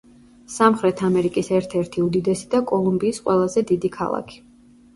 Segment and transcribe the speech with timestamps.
[0.53, 4.45] სამხრეთ ამერიკის ერთ-ერთი უდიდესი და კოლუმბიის ყველაზე დიდი ქალაქი.